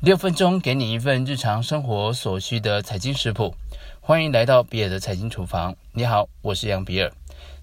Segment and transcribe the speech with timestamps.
[0.00, 3.56] 六分钟给你一份日常生活所需的财经食谱，
[4.00, 5.74] 欢迎来到比尔的财经厨房。
[5.92, 7.12] 你好，我是杨比尔。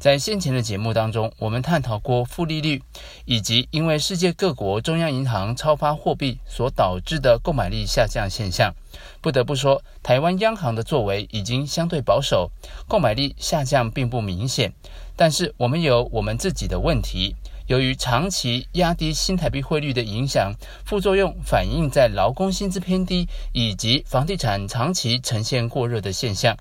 [0.00, 2.82] 在先前的节目当中，我们探讨过负利率，
[3.24, 8.74] 以及因为世界各国中央银行超发货币所导致的购买力下降现象。
[9.20, 12.50] 不得不说，台湾央行的作为已经相对保守，
[12.88, 14.72] 购买力下降并不明显。
[15.14, 17.36] 但是我们有我们自己的问题。
[17.66, 20.52] 由于长期压低新台币汇率的影响，
[20.84, 26.56] 副作用反映在劳工薪资偏低以及房地产长期呈现过热的现象，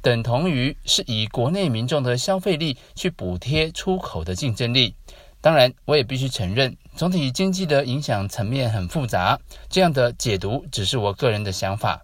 [0.00, 4.94] 等同于是以国内民众的消费力去补贴出口的竞争力。
[5.42, 9.38] 当然，我也必须承认，总体经济的影响层面很复杂，
[9.68, 12.02] 这样的解读只是我个人的想法。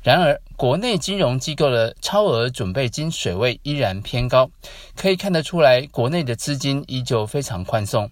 [0.00, 4.48] 然而，国内金融机构的超额准备金水位依然偏高，
[4.96, 8.08] 可以看得出来，国内的资金依旧非常宽松。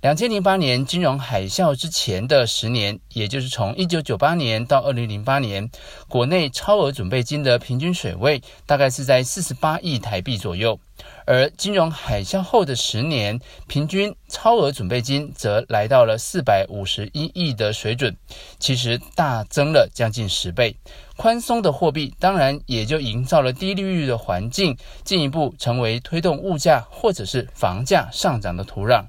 [0.00, 5.70] 两千零八年金融海啸之前的十年，也就是从一九九八年到二零零八年，
[6.08, 10.80] 国内超额准备金的平均水位大概是在四十八亿台币左右。
[11.26, 18.16] 而金融海啸后的十年，平均超额准备金则来到了四百五十一亿的水准，
[18.58, 20.74] 其实大增了将近十倍。
[21.18, 29.04] 宽松的货币当然也就营造了低利率的环境，进一步成为推动物价或者是房价上涨的土壤。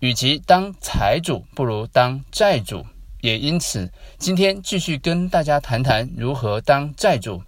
[0.00, 2.86] 与其当财主，不如当债主。
[3.20, 7.42] 也因此，今天继续跟大家谈谈如何当债主。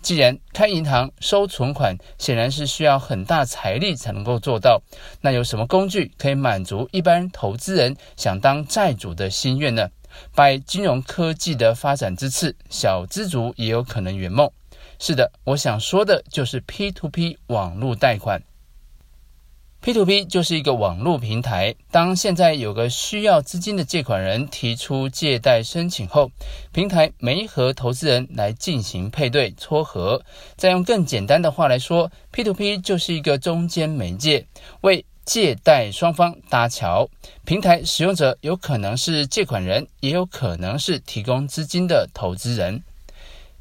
[0.00, 4.82] 既然开银行收存款显然是需要很大财力才能够做到，
[5.20, 9.90] 那有什么工具可以满足一般投资人想当债主的心愿呢？
[10.34, 14.50] 拜金融科技的发展之赐，小资族也有可能圆梦。
[14.98, 18.42] 是的，我想说的就是 P2P 网络贷款。
[19.82, 21.74] P2P 就是一个网络平台。
[21.90, 26.30] 当现在有个需要资金的借款人提出借贷申请后，
[26.72, 30.22] 平台没和投资人来进行配对撮合。
[30.56, 34.46] 再用更简单的话来说，P2P 就是一个中间媒介，
[34.82, 37.08] 为借贷双方搭桥。
[37.44, 42.80] 平台使用者有可能是借款人，也有可能是提供资金的投资人。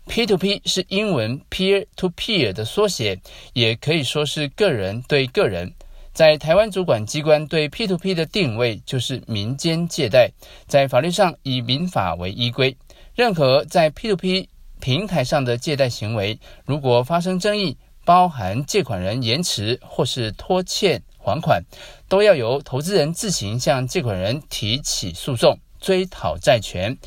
[0.05, 3.19] P2P 是英文 peer to peer 的缩写，
[3.53, 5.73] 也可以说是个人对个人。
[6.13, 10.29] 在台湾主管机关对 P2P 的定位就是民间借贷，
[10.67, 12.75] 在法律上以民法为依规，
[13.15, 14.47] 任何在 P2P
[14.81, 21.63] 平台上的借贷行为，如果发生争议，包含借款人延迟或是拖欠还款，
[22.09, 26.97] 都要由投资人自行向借款人提起诉讼，追讨债权。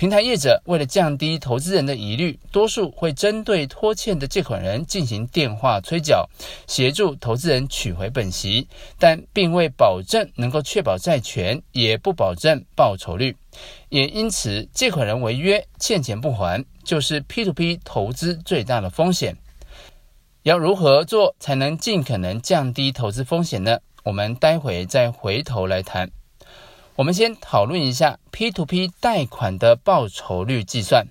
[0.00, 6.26] 平台业者为了降低投资人的疑虑，多数会针对拖欠的借款人进行电话催缴，
[6.66, 8.66] 协助投资人取回本息，
[8.98, 13.36] 但并未保证能够确保债权，也不保证报酬率。
[13.90, 19.36] 也因此，借款人违约欠钱不还，就是 P2P 投资最大的风险。
[20.44, 23.78] 要如何做才能尽可能降低投资风险呢？
[24.04, 26.10] 我们待会再回头来谈。
[27.00, 31.06] 我们先讨论一下 P2P 贷款的报酬率计算。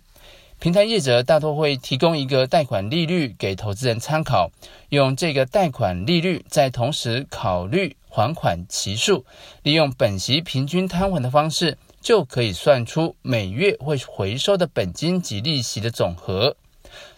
[0.59, 4.51] 平台业者大多会提供一个贷款利率给投资人参考，
[4.89, 9.25] 用这个贷款利率再同时考虑还款期数，
[9.63, 16.55] 利用本息平均摊还的方式，就可以算出每月会回收的本金及利息的总和。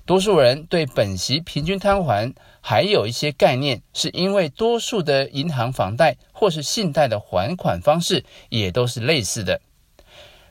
[0.05, 9.61] 多数人对本息平均摊还还有一些概念，是因为多数的银行房贷或是信贷的还款方式也都是类似的。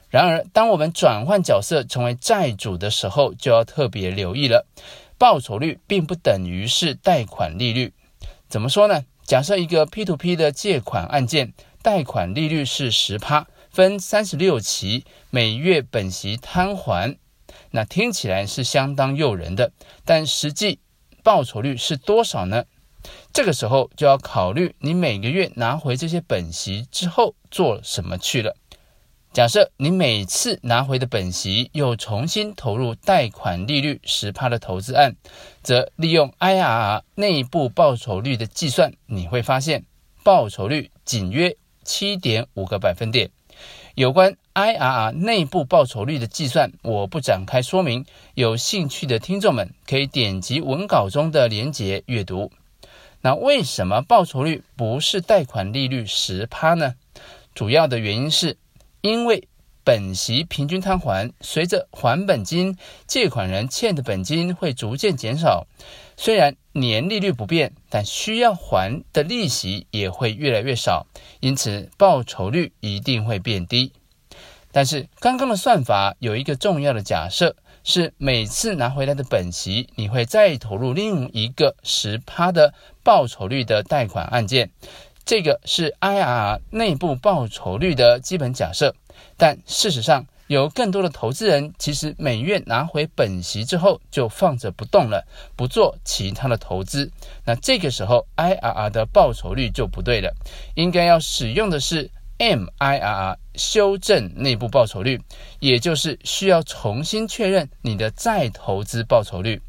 [0.09, 4.67] 然而，当我们转换角色成为债主的时候，就要特别留意了。
[5.19, 7.93] 报酬率并不等于是贷款利率。
[8.49, 9.05] 怎么说呢？
[9.25, 17.17] 假设一个 P2P 的借款案件，贷款利率是十趴，分三十六期，每月本息摊还。
[17.71, 19.73] 那听起来是相当诱人的，
[20.05, 20.81] 但实际
[21.23, 22.65] 报酬率是多少呢？
[23.33, 28.57] 这个时候就要考虑你每个月拿回这些本息之后做什么去了。
[29.33, 35.15] 假设你每次拿回的本息又重新投入贷款利率十趴的投资案，
[35.63, 39.85] 则利用 IRR 内部报酬率的计算，你会发现
[40.25, 43.31] 报酬率仅约七点五个百分点。
[44.01, 48.07] 有关 IRR 内部报酬率的计算，我不展开说明。
[48.33, 52.51] 有兴趣的听众们可以点击文稿中的连结阅读。
[53.21, 56.95] 那为什么报酬率不是贷款利率十趴呢？
[57.55, 58.57] 主要的原因是，
[59.03, 59.47] 因为
[59.85, 65.67] 本息平均摊还，随着还本金，借款人欠的本金会逐渐减少。
[66.17, 71.07] 虽然年利率不变，但需要还的利息也会越来越少，
[71.41, 73.93] 因此报酬率一定会变低。
[74.73, 82.73] 但是刚刚的算法有一个重要的假设，是每次拿回来的本息，你会再投入另一个十趴的
[83.03, 84.71] 报酬率的贷款案件。
[85.25, 88.95] 这个是 IRR 内部报酬率的基本假设。
[89.37, 95.25] 但事实上，有更多的投资人其实每月拿回本息之后就放着不动了，
[95.55, 97.09] 不做其他的投资。
[97.45, 100.35] 那这个时候 IRR 的报酬率就不对了，
[100.75, 102.11] 应该要使用的是。
[102.41, 105.21] MIRR 修正内部报酬率，
[105.59, 109.61] 也就是需要重新确认你的再投资报酬率。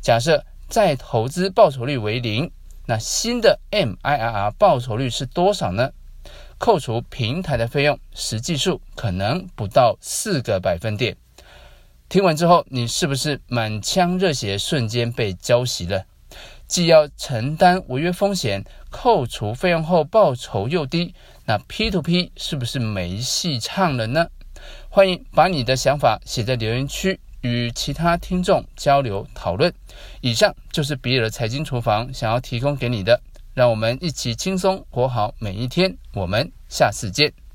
[0.00, 2.50] 假设再投资报酬率为零，
[2.84, 5.92] 那新的 MIRR 报酬率是多少呢？
[6.58, 11.16] 扣除平台的费用，实际数可能不到四个百分点。
[12.08, 16.04] 听完之后，你是不是满腔热血瞬间被浇熄了？
[16.66, 21.14] 既要承担违约风险，扣除费用后报酬又低，
[21.44, 24.28] 那 P2P 是不是没戏唱了呢？
[24.88, 29.72] 欢迎把你的想法写在留言区，与其他听众交流讨论。
[30.20, 33.20] 以上就是比尔财经厨房想要提供给你的，
[33.56, 35.96] 让我们一起轻松活好每一天。
[36.12, 37.45] 我们下次见。